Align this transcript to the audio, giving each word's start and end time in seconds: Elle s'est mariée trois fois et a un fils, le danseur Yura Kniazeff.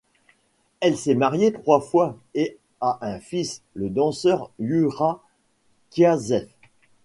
Elle 0.79 0.97
s'est 0.97 1.13
mariée 1.13 1.53
trois 1.53 1.79
fois 1.79 2.17
et 2.33 2.57
a 2.79 2.97
un 3.07 3.19
fils, 3.19 3.61
le 3.75 3.87
danseur 3.91 4.49
Yura 4.57 5.21
Kniazeff. 5.91 6.47